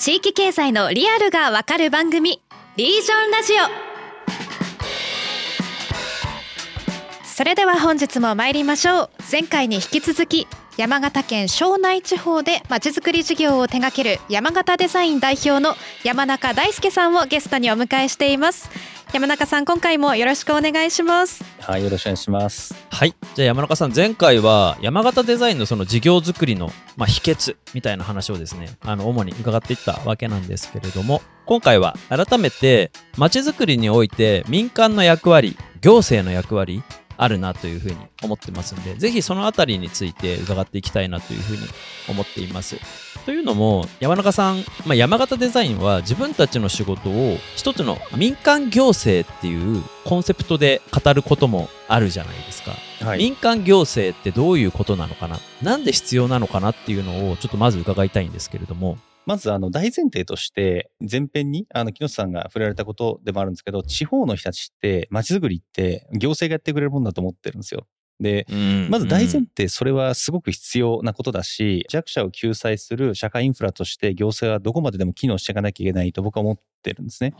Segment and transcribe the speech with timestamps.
[0.00, 2.40] 地域経済のリアルがわかる番組
[2.76, 3.56] リージョンラジオ。
[7.22, 9.10] それでは本日も参りましょう。
[9.30, 10.48] 前回に引き続き
[10.80, 15.74] 山形県庄内地方でまちづくり事業を手掛ける山形デザイン代表の
[16.04, 18.70] 山中大輔さんをゲストにお迎えしています。
[19.12, 21.44] 山中さん今回もよろしくお願いします。
[21.60, 22.74] はいよろしくお願いします。
[22.88, 36.82] はいじゃあ山中さん前回は山形デザインのその事業作りの、まあ、秘訣みたいな話をですねあの主に伺っていったわけなんですけれども今回は改めてまちづくりにおいて民間の役割行政の役割
[37.22, 41.62] あるなというふうに思ってますんで、ぜひそのあたりについて伺っていきたいなというふうに
[42.08, 42.76] 思っています。
[43.26, 52.72] というのも、山中さん、まあ、山形デザインは自分たちの仕事を一つの民間行政っていうコンセプトで語ることもあるじゃないですか。
[53.04, 55.38] はい、民間行政ってどういうことなのかな？
[55.62, 58.96] なんで必要なのかなっていうのをちょっとまず伺いたいんですけれども。
[59.26, 67.86] まずあの大前提として前編にあの木下さんが触れられたことでもあるんですけど地方の人たちって街づくりって行政がやってくれるもんだと思ってるんですよ。
[68.20, 68.46] で、
[68.90, 77.34] まず大前提それはすごく必要なことだし弱者を救済する社会インフラとして行政はどこまででも機能していかなきゃいけないと僕は思ってるんですね。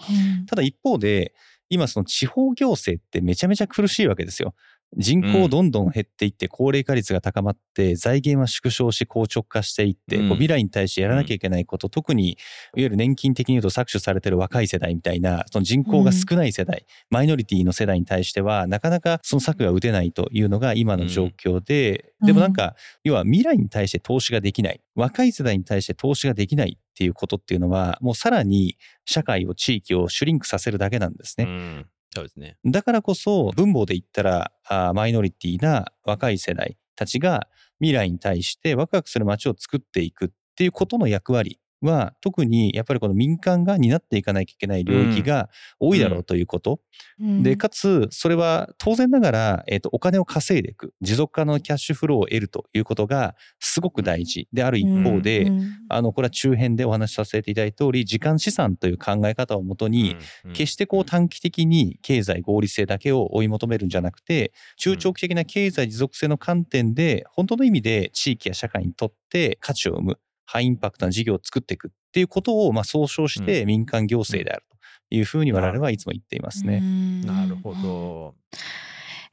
[0.46, 1.34] ただ一方で
[1.68, 4.54] 今その地方行政ってめちゃめちゃ苦しいわけですよ。
[4.96, 12.36] 人口どんどん減っていって高齢化率が高まって財源は縮小し硬直化していって、こう未来に対してやらなきゃいけないこと、特にいわ
[12.74, 31.86] ゆる年金的に言うと搾取されてる若い世代みたいなその人口が少ない世代、マイノリティの世代に対してはなかなかその策が打てないというのが今の状況で、でもなんか要は未来に対して投資ができない若い世代に対して投資ができないっていうことっていうのはもうさらに社会を地域をシュリンクさせるだけなんですね。
[32.14, 32.56] そうですね。
[32.64, 45.48] だからこそ文法で言ったらあマイノリティな若い世代たちが未来に対してワクワクする街を作っていくっていうことの役割は特にやっぱりこの民間が担っていかなきゃいけない領域が
[45.78, 46.80] 多いだろうということ、
[47.20, 50.92] うん、でかつそれは当然ながら、えーと、お金を稼いでいく。
[51.00, 60.16] 持続可能キャッシュフローを得るということがすごく大事である一方で、うん、あのこれは中編でお話しさせていただいた通り時間資産という考え方をもとに、
[60.52, 70.18] 決してこう短期的に経済合理性だけを追い求めるんじゃなくて中長期的な経済持続性の観点で本当の意味で地域や社会にとって価値を生む
[70.50, 74.76] ハイインパクトな事業を作っていくっていうことをまあ総称して民間行政であると
[75.14, 76.80] いうふうに我々はいつも言っていますね。
[77.24, 78.34] なるほど。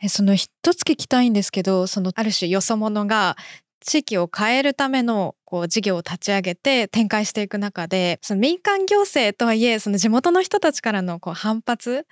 [0.08, 3.36] その一つ聞きたいんですけどそのある種よそ者が
[3.80, 12.06] 地域を変えるためのこう事業を立ち上げて展開していく中でその民間行政とはいえその地元の人たちからのこう反発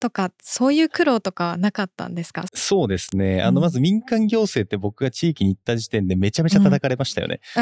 [0.00, 2.44] とかそういう苦労とかなかったんですか？
[2.54, 7.40] そうですね、あのまず民間行政って僕が地域に行った時点でめちゃめちゃ叩かれましたよね。
[7.54, 7.60] う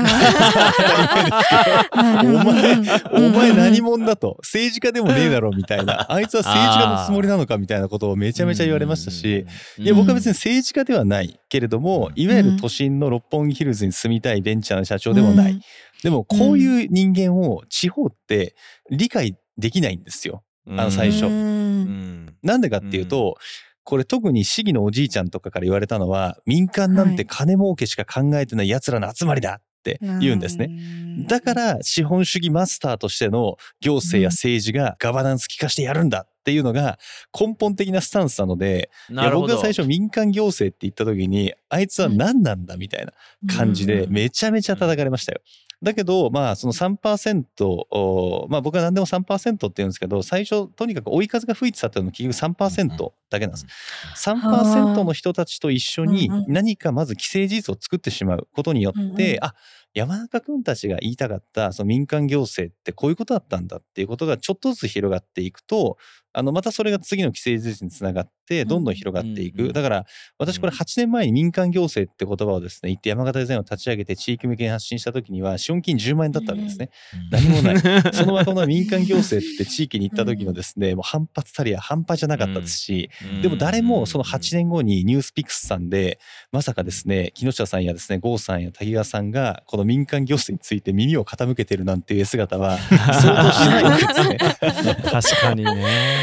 [2.26, 2.76] ん、お前
[3.12, 4.36] お前何者だと？
[4.42, 6.10] 政治家でもねえだろみたいな。
[6.10, 9.44] あいつは政治家のつもりなのかみたいなことをめちゃめちゃ言われましたし。
[9.76, 15.60] いや僕は別に政治家ではないけれどもいわゆる都心の六本木ヒルズに住みたいベンチャーの社長でもない。
[16.04, 18.54] でもこういう人間を地方って
[18.90, 20.44] 理解できないんですよ。
[20.70, 21.24] あの最初。
[22.42, 23.36] なんでかっていうと、
[23.84, 30.70] これ特に市議のおじいちゃんとかから言われたのは民間なんて金儲けしか考えてない奴らの集まりだって言うんですね。
[31.26, 36.98] だから資本主義マスターとしての行政や政治がガバナンス効かしてやるんだっていうのが
[37.38, 43.12] 根本的なスタンスなのでいや僕が最初民間行政って言った時にあいつは何なんだみたいな
[43.54, 45.40] 感じでめちゃめちゃ叩かれましたよ。
[45.80, 53.66] だけど、まあ、その3%、まあ、僕は何でも3%って言うんですけど、最初、とにかく追い風が吹いてたっていうのは結局3%だけなんです。
[54.16, 59.54] 3%の人たちと一緒に何かまず既成事実を作ってしまうことによって、あ
[59.94, 65.96] 山中君たちが言いたかったその民間行政ってこういうことだったんだっていうことがちょっとずつ広がっていくと
[66.32, 70.06] あのまたそれが次の既成事実につながってどんどん広がっていく、だから
[70.38, 76.90] 私これ8年前に民間行政って言葉をですね言って山形デザインを立ち上げて地域向けに発信した時には資本金10万円だったわけですね、
[77.30, 78.14] 何もない。
[78.14, 83.10] そのまま民間行政って地域に行った時のですね もう反発たりは半端じゃなかったですし、
[83.42, 86.18] でも誰もその8年後にニュースピックスさんで
[86.52, 94.38] まさかですね木下さんやですね郷さんや滝川さんがこの民間行政について耳を傾けてるなんていう姿は想像しないわけですね。
[95.10, 96.17] 確かにね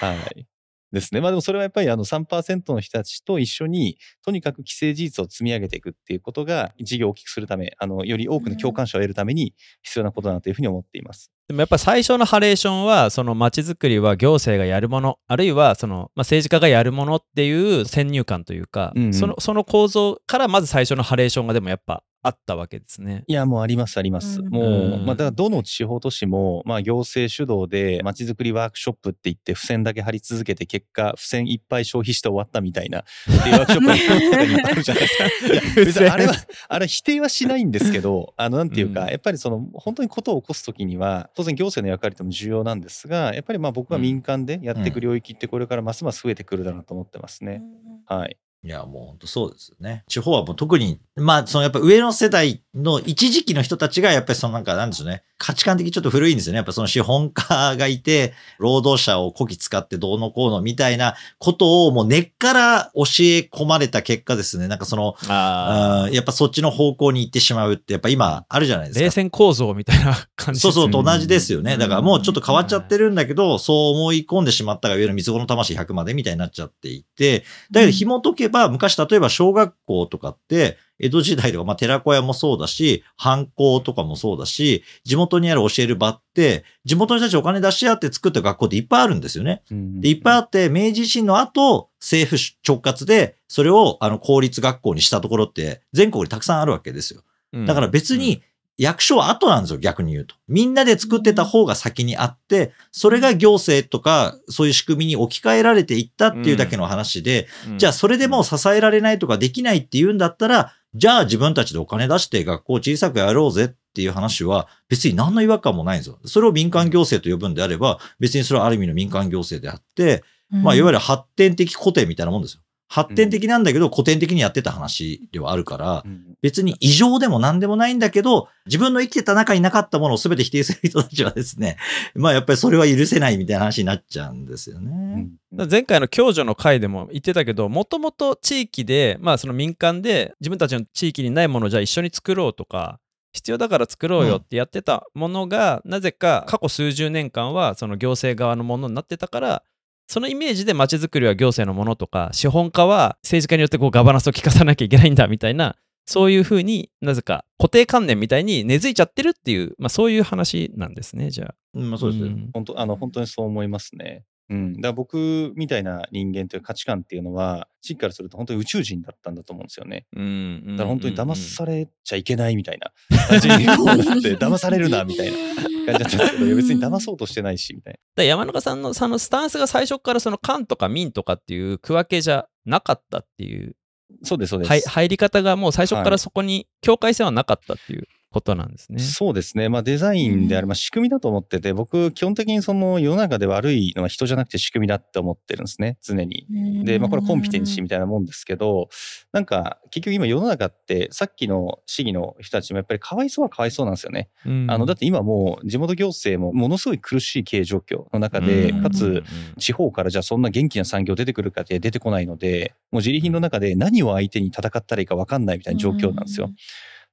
[0.00, 0.46] はい。
[0.94, 1.20] ですね。
[1.20, 11.30] まあでもそれはやっぱりあの3%の人たちと一緒にとにかく既成事実を積み上げていくっていうことが事業を大きくするため、あのより多くの共感者を得るために必要なことだなというふうに思っています。
[11.48, 23.22] でもやっぱ最初のハレーションはその街づくりは行政がやるものあるいはその、まあ、政治家がやるものっていう先入観というか、うんうん、そのその構造からまず最初のハレーションがでもやっぱあったわけですね。
[23.26, 24.40] いや、もうありますあります。
[24.40, 33.04] うんもう、うんまあ、だからどの地方都市も、まあ、行政主導で、まちづくりワークショップって言って、付箋だけ貼り続けて、結果、付箋いっぱい消費して終わったみたいな、っ
[33.42, 35.24] ていうワークショップがあるじゃないですか。
[35.26, 36.34] いや、別にあれは、
[36.68, 47.62] あれは否定はしないんですけど、あの、なんていうか、うんやっぱりその、本当にことを起こすときには、当然行政の役割とも重要なんですが、やっぱりまあ僕は民間でやっていく領域ってこれからますます増えてくるだろうと思ってますね。
[48.06, 48.38] はい。
[48.64, 50.04] いや、もう本当そうですよね。
[50.08, 55.22] 地方はもう特に、まあ、そのやっぱ上の世代の一時期の人たちが、やっぱりそのなんか、なんでしょうね。
[55.36, 56.56] 価値観的にちょっと古いんですよね。
[56.56, 64.66] やっぱその資本家がいて、労働者をこき使ってどうのこうのみたいなことをもう根っから教え込まれた結果ですね。
[64.68, 69.04] なんかその、あやっぱそっちの方向に行ってしまうって、やっぱ今あるじゃないですか。
[69.04, 71.74] 冷戦構造みたいな感じそうそう、と同じですよね。
[71.74, 89.62] うんだからもうちょっと変わっちゃってるんだけど、そう思い込んでしまったが、いわゆる三つ子の魂100までみたいになっちゃっていて、だけど紐解けば、昔例えば小学校とかって、江戸時代とか、まあ、寺子屋もそうだし、藩校とかもそうだし、地元にある教える場って、地元の人たちお金出し合って作った学校っていっぱいあるんですよね。
[90.00, 97.22] で、いっぱいあって、明治維新の後、政府直轄で、それを、あの、公立学校にしたところって、全国にたくさんあるわけですよ。
[97.52, 98.42] うんだから別に、
[98.76, 100.34] 役所は後なんですよ、逆に言うと。
[100.48, 116.18] みんなで作ってた方が先にあって、それが行政とか、そういう仕組みに置き換えられていったっていうだけの話で、うんじゃあそれでもう支えられないとかできないって言うんだったら、じゃあ自分たちでお金出して学校小さくやろうぜっていう話は別に何の違和感もないんですよ。
[116.24, 122.60] それを民間行政と呼ぶんであれば、別にそれはある意味の民間行政であって、まあいわゆる発展的固定みたいなもんですよ。
[122.88, 126.36] 発展的なんだけど古典的にやってた話ではあるから、うん。
[126.42, 131.76] 別に異常でも何でもないんだけど、自分の生きてた中になかったものを全て否定する人たちはですね、
[132.14, 134.90] まあやっぱりそれは許せないみたいな話になっちゃうんですようね。
[134.90, 135.30] ん。
[135.52, 143.00] だから前回の共助の回でも言ってたけどもともと地域でまあその民間で自分たちの地域にないものをじゃあ一緒に作ろうとか
[143.34, 149.62] 必要だから作ろうよってやってたものが、なぜか過去数十年間はその行政側のものになってたから
[150.06, 161.54] そのイメージで街づくりは行政のものとか資本家は政治家によってこうガバナンスを聞かさなきゃいけないんだみたいなそういうふうになぜか固定観念みたいに根付いちゃってるっていう、まあ、そういう話なんですねじゃあ。
[161.74, 162.30] うん、まあそうですよ。
[162.30, 164.24] ん本当あの本当にそう思いますね。
[164.50, 170.06] うん、だから僕みたいな人間という価値観っていうのは地域からすると本当に宇宙人だったんだと思うんですよね。
[170.14, 172.92] うんだから本当に騙れされちゃいけないみたいな
[173.28, 177.98] 感じにこうなって騙されるなみたいな感じだったんですけどいや別に騙そうとしてないしみたいな。
[178.16, 183.76] だ山中さんのそのスタンスが最初からその官とか民とかっていう区分けじゃなかったっていう
[184.22, 184.68] そうですそうです。
[184.68, 188.98] はい入り方がもう最初かはいらそこに境界線はなかったっていうことなんですね。
[188.98, 189.68] そうですね。
[189.68, 195.98] まあデザインである、まあ仕組みだと思ってて、僕基本的にその世の中で悪いのは人じゃなくて仕組みだって思ってるんですね。
[196.02, 196.44] 常に。
[196.84, 198.88] で、まあこれコンピテンシーみたいなもんですけど、
[199.30, 204.30] なんか結局今世の中ってさっきの市議の人たちもやっぱりかわいそうはかわいそうなんですよね。
[204.44, 209.22] うんあの、だって今もう地元行政もものすごい苦しい経営状況の中で、うんかつ
[209.58, 216.50] 地方からじゃあそんな元気な産業出てくるかって出てこないので、もう自利品の中で何を相手に戦ったらいいか分かんないみたいな状況なんですよ。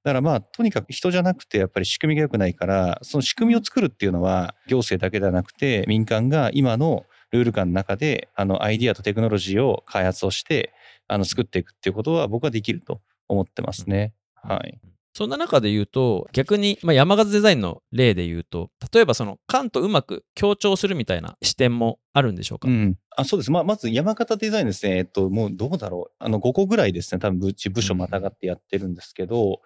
[0.03, 10.74] だからまあとにかく人じゃなくてやっぱり仕組みが良くないからその仕組みを作るっていうのは行政だけではなくて民間が今のルール感の中であのアイディアとテクノロジーを開発をして
[11.07, 14.13] あの作っていくっていうことは僕はできると思ってますね。
[14.36, 14.80] はい。
[15.13, 29.61] そんな中で言うと逆に、まあ、山形デザインの例で言うと例えばその官とうまく協調するみたいな視点もあるんでしょうか、うん、あそうです、まあ、まず山形デザインですね、えっと、もうどうだろう、あの5個ぐらいですね、多分うち部署またがってやってるんですけど、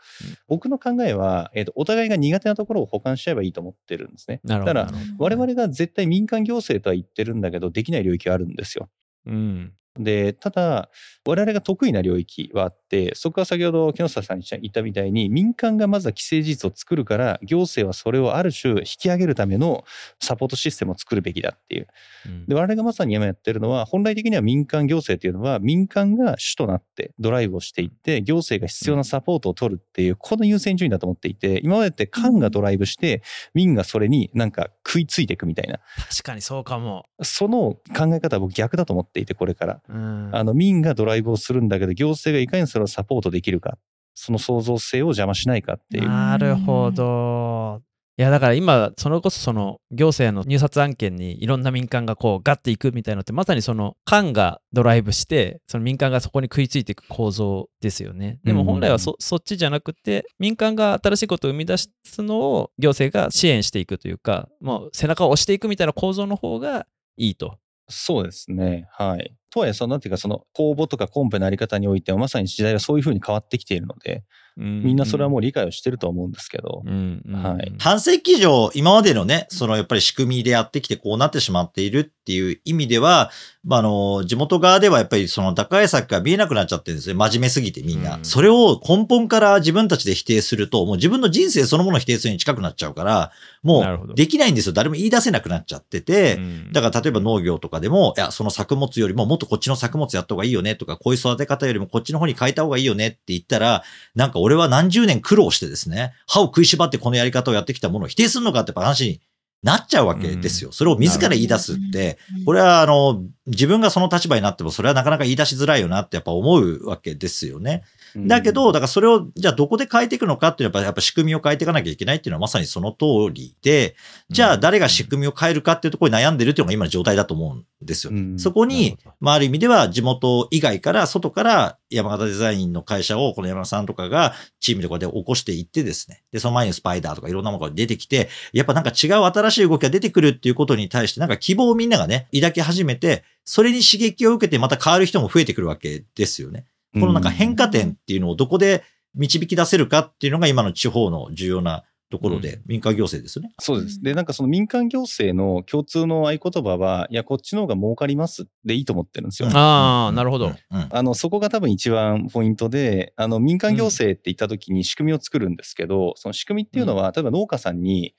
[0.48, 4.42] 僕の考えは、えっと、お互いが苦手なところを補完しちゃえばいいと思ってるんですね。
[4.44, 8.90] なるほどだから我々が絶対民間行政とは言ってるんだけど、できない領域はあるんですよ。
[9.26, 10.90] どうんで、ただ、
[11.26, 19.86] 我々が得意な領域はあって、そこは先ほど木下さんに言ったみたいに、民間がまずは既成事実を作るから、行政はそれをある種引き上げるための
[20.22, 21.88] サポートシステムを作るべきだっていう。
[22.28, 33.24] うんで、我々がまさに今やってるのは、本来的には民間行政っていうのは、民間が主となってドライブをしていって、行政が必要なサポートを取るっていう、この優先順位だと思っていて、今までって官がドライブして、
[33.54, 39.82] 民がそれになんか食いついていくみたいな、確かにそうかも、その考え方は僕逆だと思っていて、これから。
[39.90, 43.78] うんあの、民がドライブをするんだけど、行政がいかにそれをサポートできるか、
[44.14, 46.08] その創造性を邪魔しないかっていう。
[46.08, 47.82] なるほど。
[48.18, 58.40] いやだから今それこそその行政の入札案件にいろんな民間がこうガッていくみたいなのってまさにその官がドライブしてその民間がそこに食いついていく構造ですよね。
[58.46, 66.88] でも本来はそ,、そっちじゃなくて民間が新しいことを生み出すのを行政が支援していくというかもう背中を押していくみたいな構造の方が
[67.18, 67.58] いいと。
[67.88, 68.88] そうですね。
[68.92, 69.36] はい。
[69.52, 74.24] とはいえ、その、なんていうか、その、公募とかコンペのあり方においては、まさに時代はそういうふうに変わってきているので、
[74.58, 77.22] みんなそれはもう理解をしてると思うんですけど、うん。
[77.26, 77.44] うん。
[77.44, 77.74] はい。
[77.78, 83.32] 半世紀以上、今までのね、そのやっぱり仕組みでやってきてこうなってしまっているっていう意味では、
[83.66, 87.16] まあ、あの、地元側ではやっぱりその打開策が見えなくなっちゃってるんですね。
[87.16, 88.18] 真面目すぎてみんな。
[88.18, 88.24] うん。
[88.24, 93.32] それを根本から自分たちで否定すると、もう自分の人生そのものを否定するに近くなっちゃうから、
[93.62, 94.74] もうできないんですよ。
[94.74, 96.72] 誰も言い出せなくなっちゃってて、うん。
[96.72, 103.84] だから例えば農業とかでも、いや、その作物よりももっとこっちの作物やった方がいいよねとか、こういう育て方よりもこっちの方に変えた方がいいよねって言ったら、
[104.16, 109.22] なんか俺は何十年苦労してですね、歯を食いしばってこのやり方をやってきたものを否定するのかって話に
[109.64, 110.72] なっちゃうわけですよ。
[110.72, 111.74] それを自ら言い出す。
[111.74, 117.82] って、これはあの、自分がその立場になってもそれはなかなか言い出しづらいよなってやっぱ思うわけですよね。
[118.16, 123.96] だけど、だからそれを、じゃあどこで変えていくのかっていうのは、やっぱ仕組みを変えていかなきゃいけないっていうのはまさにその通りで、
[124.30, 128.14] じゃあ誰が仕組みを変えるかっていうところに悩んでるっていうのが今の状態だと思うんですよ。
[128.14, 128.38] うん。
[128.38, 136.24] そこにまあある意味では地元以外から、外から山形デザインの会社をこの山田さんとかがチームでこうやって起こしていってですね。
[136.32, 146.66] で、その前にスパイダーとかいろんなものが出てきて、やっぱなんか違う新しい動きが出てくるっていうことに対して、なんか希望をみんながね、抱き始めて、それに刺激を受けてまた変わる人も増えてくるわけですよね。
[146.94, 148.84] このなんか変化点っていうのをどこで
[149.16, 153.52] 導き出せるかっていうのが今の地方の重要なところで、民間行政ですよね。
[153.60, 154.02] そうです。
[154.02, 159.50] で、なんかその民間行政の共通の合言葉は、いや、こっちの方が儲かりますでいいと思ってるんですよ。
[159.52, 160.48] ああ、なるほど。
[160.48, 160.54] うん。
[160.54, 168.14] うんあの、そこが多分一番ポイントで、あの、民間行政って言った時に仕組みを作るんですけど、その仕組みっていうのは、例えば農家さんに、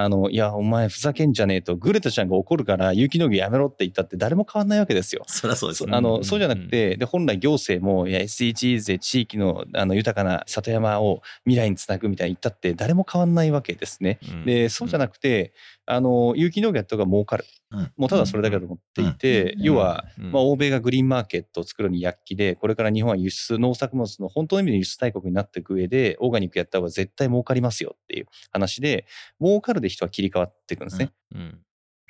[0.00, 5.24] あの、いや、お前ふざけんじゃねえと、グレタちゃんが怒るから有機農業やめろって言ったって誰も変わんないわけですよ。
[5.26, 5.92] そりゃそうですそね。
[5.98, 14.20] あのうんそうじゃなくて、で本来行政もいや SDGs で地域のあの豊かな里山を未来につなぐみたいに言ったって誰も変わんないわけですね。
[14.44, 15.52] でそうじゃなくて
[15.90, 17.92] あの有機農業やった方が儲かる、うん。
[17.96, 19.62] もうただそれだけだと思っていて、うん。
[19.62, 20.32] 要は、うん。
[20.32, 29.06] まあ、欧米がグリーンマーケットを作るのに躍起でこれから日本は輸出農作物の本当の意味で輸出大国になっていく上でオーガニックやった方が絶対儲かりますよっていう話で
[29.40, 31.10] 儲かるで人は切り替わっていくんですね。
[31.34, 31.58] うん。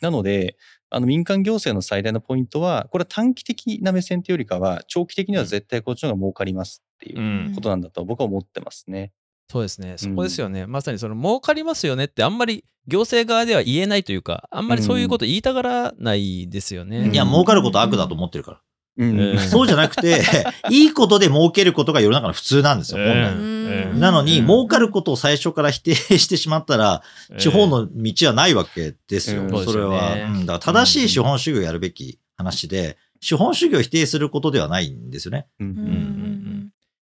[0.00, 0.56] なので、
[0.90, 7.52] あの民間行政の最大のポイントは、これは短期的な目線というよりかは、長期的には絶対こっちの方が儲かりますっていううん。
[7.54, 9.12] ことなんだと僕は思ってますね。
[9.50, 9.94] そうですね。
[9.96, 10.66] そこですよね。
[10.66, 16.98] まさにその儲かりますよねってあんまり行政側では言えないというか、あんまりそういうこと言いたがらないですよね。
[16.98, 18.60] うんいや、儲かることは悪だと思ってるから。
[18.98, 20.22] うんうんそうじゃなくて、
[20.70, 23.32] いいことで儲けることが世の中の普通なんですよ、本来。
[23.32, 27.02] うんなのに、うん儲かることを最初から否定してしまったら、
[27.38, 29.42] 地方の道はないわけですよ。
[29.42, 30.14] うんそれは。
[30.14, 35.46] うんだから正しい資本主義をやるべき話で、資本主義を否定することではないんですよね。
[35.60, 36.37] うん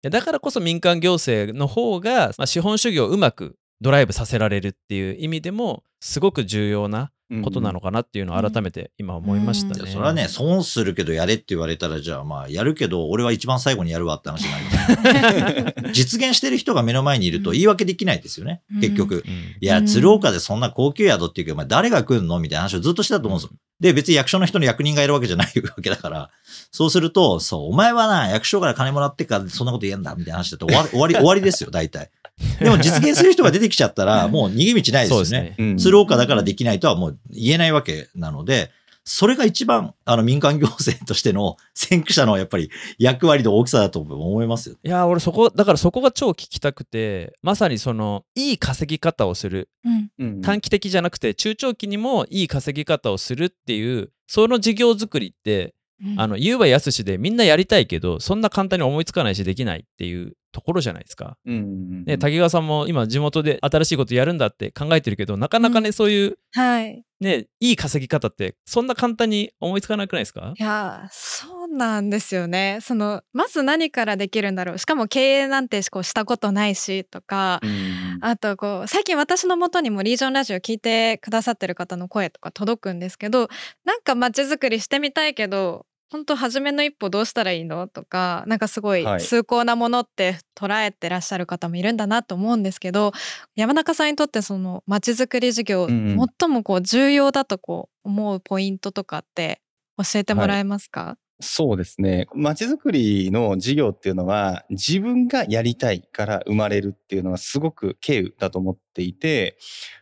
[0.02, 7.10] だからこそ民間行政の方が、資本主義をうまくドライブさせられるっていう意味でもすごく重要な
[7.44, 9.82] ことなのかなっていうのを改めて今思いましたね。
[9.82, 15.74] いやそれはね、損するけどやれって言われたら、じゃあまあ、やるけど、俺は一番最後にやるわって話になる。
[15.94, 19.24] 実現してる人が目の前にいると言い訳できないですよね、うん結局。
[19.26, 23.56] うんいや、うん鶴岡でそんな高級宿っていうか、まあ、誰が来るのみたいな話をずっとしてたと思うんですよ。
[23.80, 26.30] で、別に役所の人の役人がいるわけじゃないわけだから、
[26.70, 32.10] そうすると、そう、お前はな、役所から金もらってからそんなこと言えんだ、みたいな話だと終わり、 終わり、終わりですよ、大体。
[32.58, 35.08] でも実現する人が出てきちゃったら、もう逃げ道ないですよね。
[35.08, 35.54] そうですね。
[35.58, 38.70] うん鶴岡だからできないとはもう言えないわけなので、
[39.04, 44.76] それが一番、あの、民間行政としての 先駆者のやっぱり役割の大きさだと思いますよ。
[44.84, 49.68] いや俺そこだからそこが超聞きたくてまさにそのいい稼ぎ方をする。
[49.84, 50.10] うん。
[50.18, 55.74] うん短期的じゃなくて中長期にもいい稼ぎ方をするっていうその事業作りって
[56.16, 61.36] あの言うはやすしでみんなやりたいけどそんな簡単に思いつかないしできないっていうところじゃないですか。
[61.46, 65.92] うんね、滝川さんも今地元で新しいことやるんだって考えてるけどなかなかね、うん。
[65.92, 67.04] そういうはい。
[67.20, 70.54] ねいい稼ぎ方ってそんな簡単に思いつかなくないですか？
[70.58, 72.78] いやそうなんですよね。
[72.80, 74.78] そのまず何からできるんだろう。
[74.78, 78.18] しかも経営なんてこうしたことないしとか、うん。
[78.22, 83.48] あとこう最近私のもとにもリージョンラジオ聞いてくださってる方の声とか届くんですけど
[83.84, 87.88] なんか街づくりしてみたいけど本当初めの一歩どうしたらいいの？
[87.88, 89.20] とかなんかすごいはい。
[89.20, 93.12] 崇高なものって捉えてらっしゃる方もいるんだなと思うんですけど
[93.54, 96.28] 山中さんにとってその街づくり事業、うんうん。
[96.38, 99.60] 最もこう重要だとこう思うポイントとかって
[99.96, 102.26] 教えてもらえますか、そうですね。
[102.34, 109.58] まちづくりの事業っていうのは、自分がやりたいから生まれるっていうのはすごく経由だと思っていて、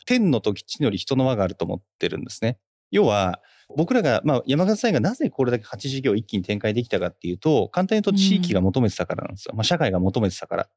[0.07, 2.59] 天の時地のより人の輪があると思ってるんですね。
[2.91, 3.41] 要は、
[3.77, 9.55] 僕らが、まあ、山形さんがなぜこれだけ8事業一気に展開できたかっていうと、簡単に言うと地域が求めてたからなんですよ。
[9.55, 10.69] まあ、社会が求めてたから。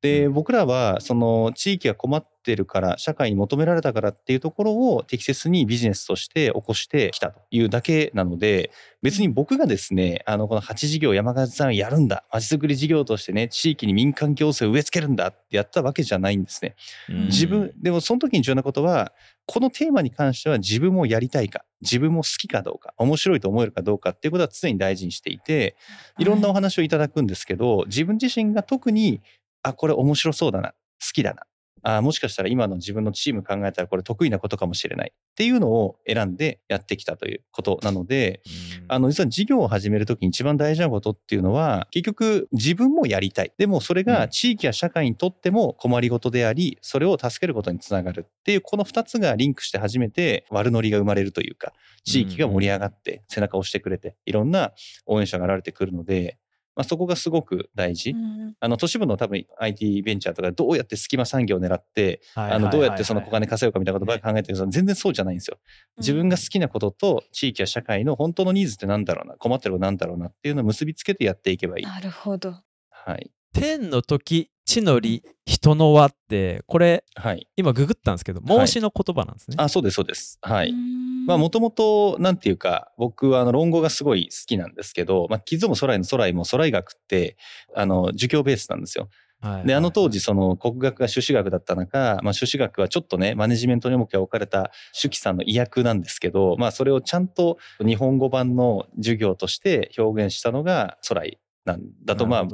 [0.00, 8.70] で、僕らは、その地域が困っってるから社会に求められたからっていうところを適切にビジネスとして起こしてきたというだけなので
[9.02, 16.76] 別に僕がですねあのこの8事業山形さんやるんだまちづくり事業としてね地域に民間行政を植え付けるんだってやったわけじゃないんですね。
[17.08, 19.12] 自分でもその時に重要なことは
[19.46, 25.76] このテーマに関しては自分もやりたいか自分も好きかどうか面白いと思えるかどうかっていうことは常に大事にしていて
[26.18, 29.22] いろんなお話をいただくんですけど、自分自身が特に
[29.62, 30.76] あこれ面白そうだな好
[31.12, 31.42] きだな
[31.84, 38.40] あもしかしたら今の自分のチーム考えたらこれ得意なことかもしれないっていうのを選んでやってきたということなので、
[38.88, 43.52] あの実は事業を始めるときに一番大事なことっていうのは結局自分もやりたい。
[43.58, 51.72] でもそれが地域や社会にとっても困りごとでありそれを助けることにつながるっていうこの2つがリンクして初めて悪ノリが生まれるというか
[52.04, 54.72] 地域が盛り上がって背中を押してくれていろんな
[55.06, 56.38] 応援者が現れてくるので
[56.76, 58.10] まあ、そこがすごく大事。
[58.10, 65.58] うんあの都市部の多分 IT ベンチャーとかどうやって隙間産業を狙って、あのどうやってそのお金稼ぐかみたいなことばっかり考えてるけど、全然そうじゃないんですよ。
[65.98, 71.84] 自分が好きなことと地域や社会の本当のニーズってなんだろうな、困ってることなんだろうなっていうのを結びつけてやっていけばいい。
[71.84, 72.54] なるほど。
[72.90, 73.30] はい。
[73.54, 77.48] 天の時地の利人の輪ってこれはい。
[77.56, 79.56] 今ググったんですけどはい孟子の言葉なんですね。
[79.58, 80.38] あ、そうです、そうです。
[80.42, 80.70] はい。
[80.70, 87.38] うんまあもともとなんていうか僕はあの論語がすごい好きなんですけど、まあ、傷も空への空へも空医学って
[87.74, 89.08] あの儒教ベースなんですよ。
[89.40, 102.46] はいであの当時その国学が朱子学だった中、まあ、朱子学はちょっとねマネジメントに重きが置かれた朱記さんの意訳なんですけど、まあ、それをちゃんと日本語版の授業として表現したのが空井なんだとまあ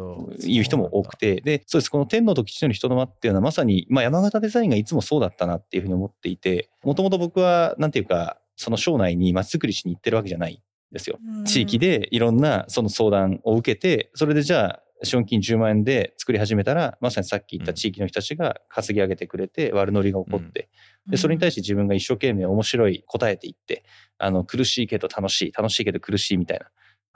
[0.46, 1.40] 言う人も多くて。
[1.40, 1.90] でそうです。
[1.90, 10.58] この天の時地の人の間っていうのはまさに、まあ、山形デザインがいつもそうだったなっていうふうに思っていてもともと僕はなんていうかその省内にまちづくりしに行ってるわけじゃないん
[10.92, 11.18] ですよ。
[11.44, 20.68] 地域でいろんなその相談を受けてそれでじゃあ資本金10万円で作り始めたらまさにさっき言った地域の人たちが稼ぎ上げてくれて悪ノリが起こって、
[21.08, 23.84] でそれに対して自分が一生懸命面白い答えていって
[24.18, 26.66] あの苦しいけど楽しい楽しいけど苦しいみたいな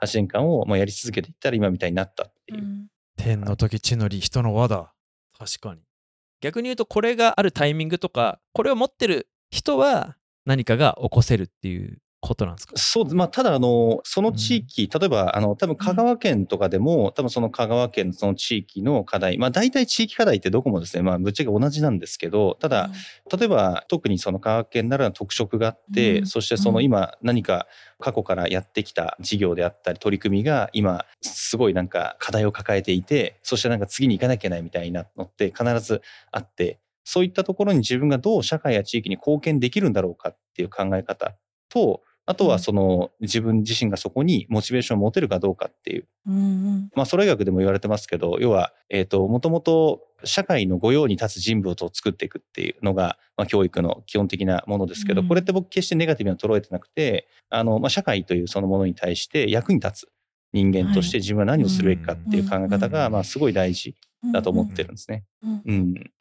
[0.03, 2.63] 8年間をまあやり続けていったら今みたいになったっていう。
[2.63, 2.87] うん。
[3.17, 4.93] 天の時地の利人の輪だ。
[5.37, 5.81] 確かに。
[6.41, 12.73] 逆に言うとこれがあるタイミングとかこれを持ってる人は何かが起こせるっていうことなんですか？
[12.75, 22.89] そうまあ、ただあのその地域、例えばあの多分香川県とかでも、多分その香川県のその地域の課題まあ大体地域課題ってどこもですねまあぶっちゃけ同じなんですけどただ、
[23.37, 26.25] 例えば特にその香川県なら特色があって、うん。
[26.25, 27.67] そしてその今何か
[27.99, 41.35] 過去からやってきた事業であったり取り組みが今すごいなんか課題を抱えていてそしてなんか次に行かなきゃいけないみたいなのって必ずあってそういったところに自分がどう社会や地域に貢献できるんだろうかっていう考え方
[41.69, 46.07] とあとはその自分自身がそこにモチベーションを持てるかどうかっていう。
[46.27, 46.89] うんうん。
[46.95, 55.27] まあ、それ学でも言われてますけど要は、えー、ともともと社会の御用に立つ人物を作っていくっていうのが、まあ、教育の基本的なものですけど、うん。
[55.27, 60.09] これって僕決してネガティブには捉えてなくてあの、まあ、社会というそのものに対して役に立つ
[60.51, 63.95] 人間として自分は何をするべきかっていう考え方が、うんまあ、すごい大事
[64.31, 65.25] だと思ってるんですね。
[65.43, 65.61] うん。
[65.65, 66.11] うん。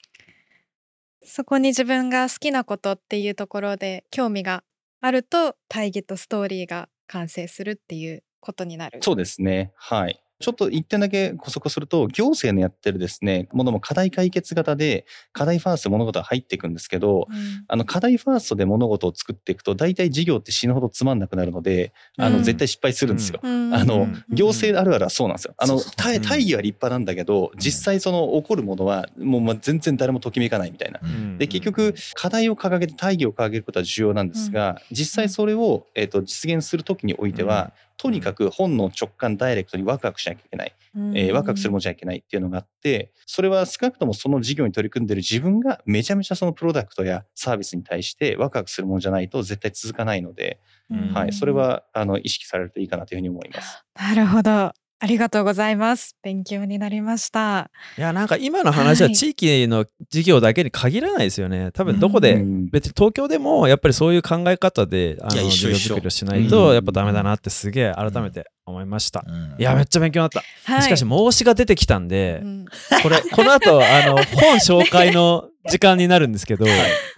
[1.23, 4.63] そこに自分が好きなことっていうところで興味が
[5.05, 9.01] あると大義とストーリーが完成するっていうことになる。
[9.03, 9.71] そうですね。
[9.77, 10.19] はい。
[10.45, 17.65] ちょっと一点だけ補足すると、行政のやってるですね、ものも課題解決型で、課題ファーストで物事が入っていくんですけど、うん。
[17.67, 22.43] あの課題ファーストで物事を作っていくと、大体事業って死ぬほどつまんなくなるので、あのうん。
[22.43, 23.41] 絶対失敗するんですよ。
[23.43, 23.75] うん。
[23.75, 24.25] あのうん。
[24.29, 25.55] 行政あるあるはそうなんですよ。
[25.57, 31.01] あの大義は立派なんだけど、実際その起こるものはもうまあ全然誰もときめかないみたいな。
[31.39, 53.85] で結局課題を掲げて大義を掲げることは重要なんですが、実際それを、えー、と実現する時においては、とにかく本能直感ダイレクトにワクワクしなきゃいけない、えーワクワクするものじゃいけないっていうのがあってそれは少なくともその事業に取り組んでる自分がめちゃめちゃそのプロダクトやサービスに対してワクワクするものじゃないと絶対続かないので、うんはい、それはあの意識されるといいかなというふうに思います。
[53.95, 54.84] なるほど。
[55.05, 56.17] ありがとうございます。
[56.23, 57.71] 勉強になりました。
[57.99, 59.15] いやなんか今の話ははい。
[59.15, 61.73] 地域の事業だけに限らないですよね。
[61.73, 62.71] 多分どこうでん。
[62.71, 66.49] 別に東京でもやっぱりそういう考え方であの事業作りをしないうん。
[66.49, 69.23] とやっぱダメだなってすげえ改めて思いました。
[69.27, 69.57] うん。
[69.59, 70.43] いやめっちゃ勉強になった。
[70.73, 70.83] はい。
[70.85, 72.65] しかし孟子が出てきたんでうん。
[73.03, 76.65] これこの後あの本紹介の時間になるんですけど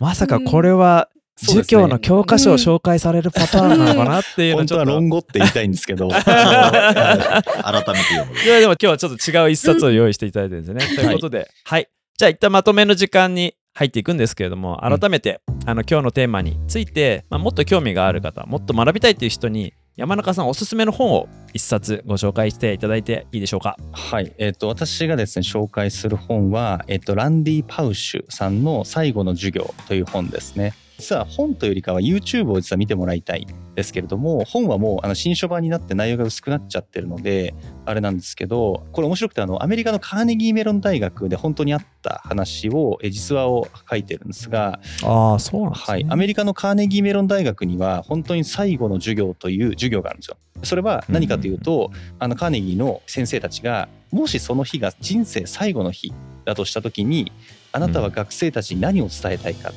[0.00, 1.80] まさかこれはそうですね。
[1.80, 5.00] 儒教の教科書を紹介されるパターンなのかなっていうの本当はちょっと。
[5.00, 6.08] 論語って言いたいんですけど。
[6.10, 8.40] 改めて読む。
[8.42, 10.96] いやでも今日はちょっと違う一冊を用意していただいてるんですね。
[10.96, 11.88] ということで、はい。
[12.18, 23.76] じゃあ一旦まとめの時間に入っていくんですけれども、改めて、あの今日のテーマについて、まあ、もっと興味がある方、もっと学びたいという人に、山中さんおすすめの本を一冊ご紹介していただいていいでしょうか？
[23.92, 30.74] はい、えっ、と私がですね紹介する本はえっ、とランディ・パウシュさんの最後の授業という本ですね。
[30.98, 37.54] 実は本というよりかは YouTube を実は見てもらいたいんですけれども本はもうあの新書版になって内容が薄くなっちゃってるので
[37.84, 50.36] あれなんですけどこれ面白くてあのアメリカのカーネギーメロン大学で本当にあった話をえ実話を書いてるんですがああそうなんはい、アメリカのカーネギーメロン大学には本当に最後の授業という授業があるんですよ。
[50.62, 56.12] それは何かというと、あのカーネギーの先生たちがもしその日が人生最後の日
[56.44, 57.30] だとした時に
[57.72, 59.72] あなたは学生たちに何を伝えたいか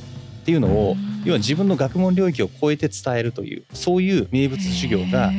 [0.50, 5.32] っていうのを、要は自分の学問領域を超えて伝えるというそういう名物授業が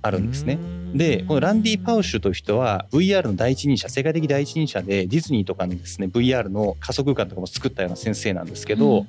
[0.00, 0.58] あるんですね。
[0.94, 9.06] でこのランディ・パウシュという人は VR の第一人者世界的第一人者でディズニーとかのですね VR の仮想空間とかも作ったような先生なんですけど、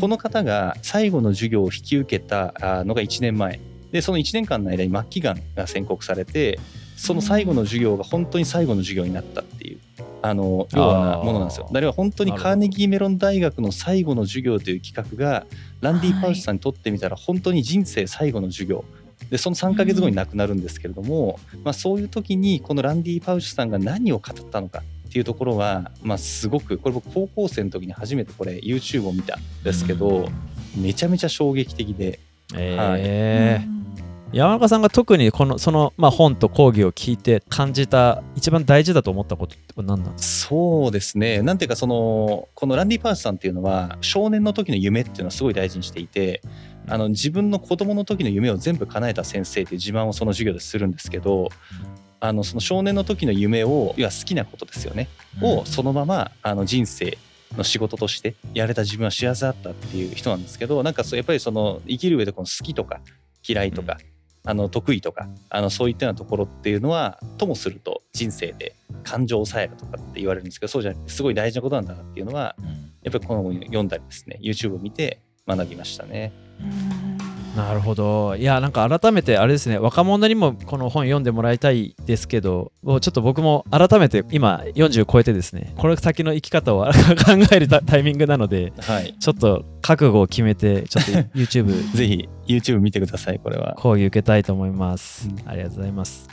[0.00, 3.60] この方が最後の授業を引き受けたあのが1年前。
[3.92, 6.58] でその1年間の間に末期がんが宣告されて
[6.96, 9.78] その最後の授業が本当に最後の授業になったっていう
[10.22, 11.68] あのようなものなんですよ。
[11.70, 15.46] だから本当にカーネギーメロン大学の最後の授業という企画が
[15.80, 18.84] ランディ・パウシュさんにとってみたら本当に人生最後の授業。
[19.30, 30.28] でその3ヶ月後に亡くなるんですけれども、まあ、そういう時にこのランディ・パウシュさんが何を語ったのかっていうところは、まあ、すごくこれ僕高校生の時に初めてこれ YouTube を見たんですけど
[30.76, 32.20] めちゃめちゃ衝撃的で。
[32.54, 33.70] えー。
[33.70, 33.75] うん
[34.32, 41.42] 山中さんが特にこのその、まあ、本と講義を聞いて感じた一番大事だと思ったことって何なんですそうですね。
[41.42, 46.42] なんていうかそのこのランディ・パウシュさんっていうのは少年の時の夢っていうのはすごい大事にしていて
[46.88, 51.48] あの自分の子供の時の夢を全部叶えた先生っていう自慢をその授業でするんですけど
[52.20, 55.08] あのその少年の時の夢を要は好きなことですよね、
[55.42, 57.18] をそのままあの人生
[57.56, 63.00] の仕事としてやれた自分は幸せだったっていう人なんですけどなんかそうやっぱりその生きる上でこの好きとか
[63.46, 63.98] 嫌いとか、
[64.46, 72.66] あの得意とかあのそういったようなところっていうのはともすると人生で感情を抑えるとかって言われるんですけどそうじゃなくてすごい大事なことなんだなっていうのはうん
[73.02, 76.32] やっぱりこの本読んだりですね YouTube を見て学びましたね。
[77.56, 78.36] なるほど。
[78.36, 79.78] いやなんか改めてあれですね。
[79.78, 85.72] 若者にもこの本読んでもらいたいですけどもうちょっと僕も改めて今40超えてですね。
[85.78, 86.92] これ先の生き方を 考
[87.50, 93.74] えるタタイミングなのではい、ちょっと覚悟を決めてちょっと YouTube ぜひ YouTube 見てくださいこれは。
[93.78, 95.48] 講義受けたいと思います、うん。
[95.48, 96.28] ありがとうございます。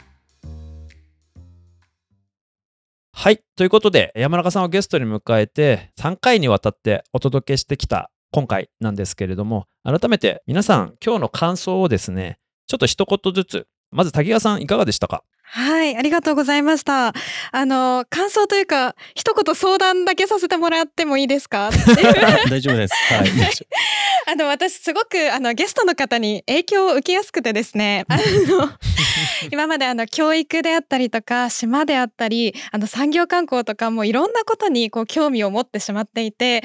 [3.16, 3.40] はい。
[3.56, 15.22] ということで山中さんをゲストに迎えて3回にわたってお届けしてきた今回なんですけれども改めて皆さん今日の感想をですねちょっと一言ずつまず滝川さんいかがでしたか？
[15.46, 17.12] はい、ありがとうございました。
[17.52, 21.70] あの、感想というか、一言相談だけさせてもらってもいいですか？
[22.50, 22.94] 大丈夫です。
[23.14, 23.28] はい。
[24.26, 28.70] あの、私すごく、あの、ゲストの方に影響を受けやすくてですね、 あの、
[29.52, 36.64] 今まであの、教育であったりとか、島であったり、あの、産業観光とかもいろんなことにこう、興味を持ってしまっていて、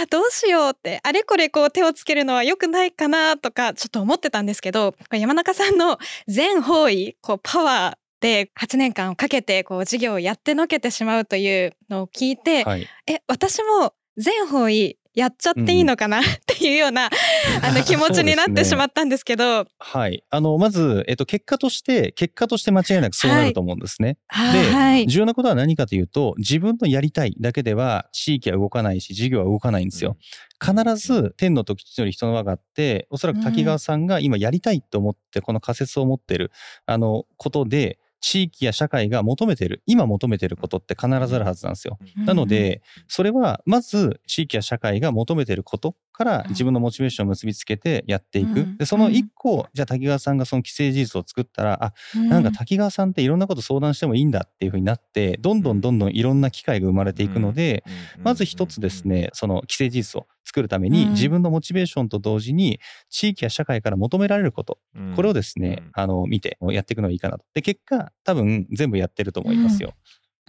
[0.00, 12.86] あ、どうしようって、あれこれこう、手をつけるのは良くないかなとか、ちょっと思ってたんですけど、山中さんの全方位、こう、パワー、で8年間をかけてこう授業をやってのけてしまうというのを聞いて、夫はい。
[13.06, 17.10] え私も全方位やっちゃっていいのかな、っていうような
[17.62, 20.22] あの気持ちになってしまったんですけどはい。
[20.30, 24.18] あの、まず、えっと、結果として、結果として間違いなくそうなると思うんですね。
[24.52, 30.16] ではい重要なことは何かというと、自分のやりたいだけでは、地域は動かないし、事業は動かないんですよ。
[30.64, 36.52] 必ず天の時地のり人の輪があっておそらく滝川さんが今やりたいと思ってこの仮説を持ってる
[36.84, 41.98] あのことで地域や社会が求めてる今求めてることって必ずあるはずなんですよ。
[42.26, 48.60] なのでそれはまず地域や社会が求めてることから自分のモチベーションを結びつけてやっていく。
[48.60, 48.76] うん。
[48.76, 57.84] でその一個じゃあ滝川さんがその既成事実を作ったらあなんか滝川さんっていろんなこと相談してもいいんだっていうふうになってどんどんどんどんいろんな機会が生まれていくので、
[58.22, 61.10] まず一つですね、その既成事実を作るために、うん。
[61.12, 64.78] 自分のモチベーションと同時に、地域や社会から求められること、
[65.14, 67.44] これをですね、あの、見てやっていくのがいいかなと。
[67.54, 69.94] で、結果、多分全部やってると思いますよ。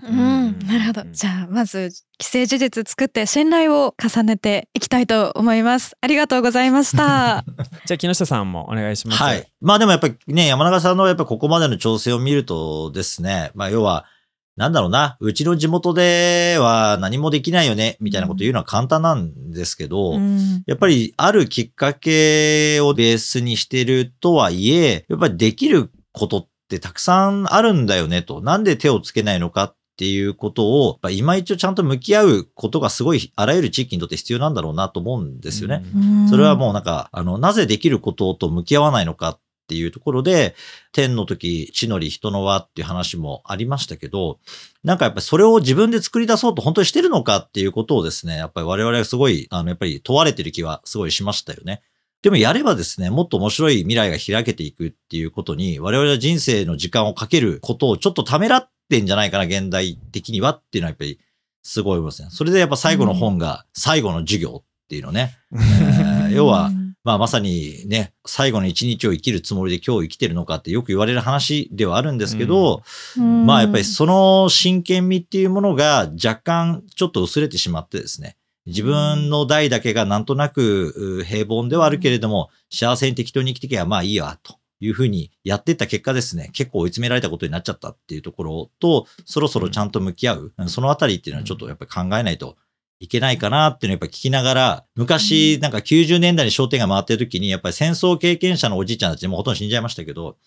[0.03, 1.03] うん、なるほど。
[1.11, 5.95] じゃあまず既成事実作って信頼を重ねていきたいと思います。
[6.01, 7.43] ありがとうございました。
[7.85, 9.21] じゃあ木下さんもお願いします。
[9.21, 9.47] はい。
[9.61, 14.05] まあでもやっぱりね、山中さんのやっぱここまでの調整を見るとですね、まあ要は、
[14.57, 28.41] なんだろうな、うちの地元では何もできないよね、みたいなこと言うのは簡単なんですけど、うんやっぱりあるきっかけをベースにしてるとはいえ、やっぱりできることってたくさんあるんだよねと。
[28.41, 35.83] なんで手をつけないのかっていうことを、やっぱ今一度ちゃんと向き合うことがすごいあらゆる地域にとって必要なんだろうなと思うんですよね。
[35.95, 40.53] うんそれはもうなんか、あの、なぜできることと向き合わないのかっっていうところで、
[40.91, 44.39] 天の時、地の利、人の輪っていう話もありましたけど、
[44.83, 51.81] なんかやっぱりそれを自分で作り出そうと本当にしてるのかっていうことをですね、やっぱり我々はすごい、あの、やっぱり問われてる気はすごいしましたよね。
[52.21, 61.19] でもやればですね、もっと面白い未来が開けていくっていうことに、我々は人生の時間をかけることをちょっとためらってんじゃないかな、現代的にはっていうのはやっぱり
[61.63, 62.29] すごい思いますね。
[62.31, 65.37] それでやっぱ最後の本が最後の授業っていうのね。
[65.53, 66.71] えー要は、
[67.03, 72.83] まあまさにね、最後の一日を生きるつもりで今日生きてるのかってよく言われる話ではあるんですけど、
[73.17, 92.55] うんまあやっぱりその真剣味っていうものが若干ちょっと薄れてしまってですね、自分の代だけがなんとなくう平凡ではあるけれども、幸せに適当に生きてきゃまあいいや、というふうにやっていった結果ですね、結構追い詰められたことになっちゃったっていうところと、そろそろちゃんと向き合う、そのあたりっていうのはちょっとやっぱり考えないと
[93.01, 100.37] いけないかなっていうのをやっぱ聞きながら、昔なんか90年代に商店が回ってる時に、やっぱり戦争経験者のおじいちゃんたちもうほとんど死んじゃいましたけど、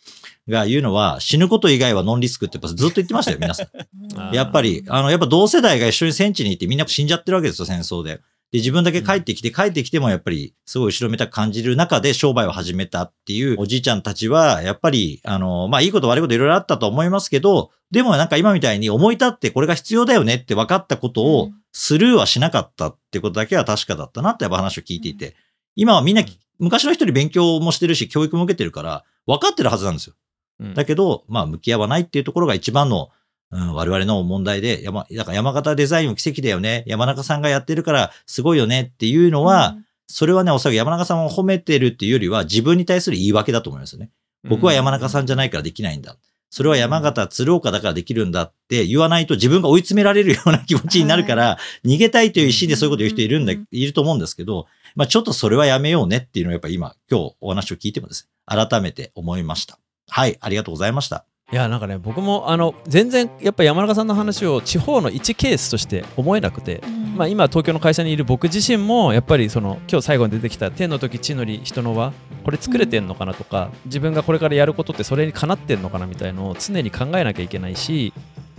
[0.49, 3.65] が言うのは死ぬこと以外はノンリスクってやっぱずっと言ってましたよ、皆さ
[4.31, 4.33] ん。
[4.33, 8.21] やっぱり、あの、やっぱ同世代が一緒に戦地に行ってみんな死んじゃってるわけですよ、戦争で。
[8.53, 25.35] で、自分だけ帰ってきて、帰ってきてもやっぱり、すごい後ろめたく感じる中で商売を始めたっていうおじいちゃんたちは、やっぱり、あの、まあ、いいこと悪いこといろいろあったと思いますけど、でもなんか今みたいに思い立ってこれが必要だよねって分かったことをスルーはしなかったってことだけは確かだったなってやっぱ話を聞いていて、
[25.75, 26.23] 今はみんな
[26.61, 30.15] 昔の人に勉強もしてるし、教育も受けてるから、分かってるはずなんですよ。
[30.61, 33.11] うんだけど、まあ、向き合わないっていうところが一番の、
[33.51, 36.85] うん、我々の問題で、山、だから山形デザインも奇跡だよね。
[36.87, 44.11] 山中さんがやってるからすごいよねっていうのは、それはね、おそらく山中さんを褒めてるっていうよりは、自分に対する言い訳だと思いますよね。
[44.49, 46.17] 僕は山中さんじゃないからできないんだ。
[46.55, 59.81] それは山形、鶴岡だからできるんだって言わないと自分が追い詰められるような気持ちになるから、逃げたいという意思でそういうこと言う人いるんだ、うんいると思うんですけど、まあちょっとそれはやめようねっていうのをやっぱ今、今日お話を聞いてもですね、改めて思いました。
[60.09, 61.25] はい、ありがとうございました。
[61.51, 78.13] いやなんかね僕もあの全然やっぱ山中さんの話を地方の一ケースとして思えなくて、うんまあ、今東京の会社にいる僕自身もやっぱりその今日最後に出てきた天の時地の利人の輪これ作れてんのかなとか、自分がこれからやることってそれにかなってんのかなみたいのを常に考えなきゃいけないし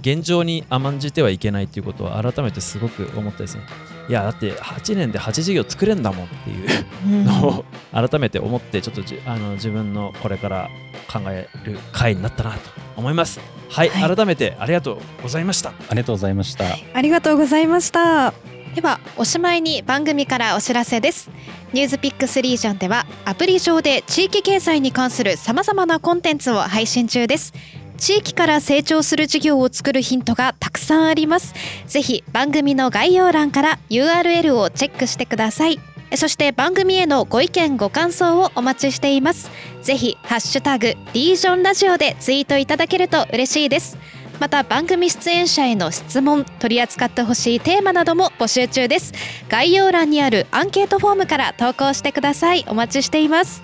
[0.06, 3.63] 現状に甘んじてはいけないっていうことは改めてすごく思ったですね
[4.08, 10.70] いやだって8年で8事業作れんだもんっていうのを改めて思ってちょっとじあの自分のこれから
[11.12, 12.60] 考える回になったなと
[12.96, 13.39] 思います
[13.70, 16.65] はい、はい改めてありがとうございましたありがとうございました。
[16.94, 18.34] ありがとうございました。
[18.76, 21.30] ではおしまいに番組からお知らせです。
[21.74, 27.54] ニュースピックスリージョンではアプリ上で地域経済に関するさまざまなコンテンツを配信中です。
[27.98, 31.54] 地域から成長する事業を作るヒントがたくさんあります。
[31.88, 35.80] ぜひ番組の概要欄から URL をチェックしてください。
[36.16, 39.50] そして番組へのご意見ご感想をお待ちしています。
[39.82, 43.98] ぜひハッシュタグリージョンラジオでツイートいただけると嬉しいです。
[44.40, 49.14] また番組出演者への質問取り扱ってほしいテーマなども募集中です
[49.50, 53.64] 概要欄にあるアンケートフォームから投稿してくださいお待ちしています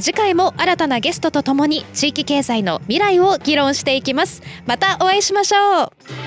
[0.00, 4.42] 次回も新たなゲストとともに地域経済の未来を議論していきます。
[4.66, 6.23] またお会いしましょう。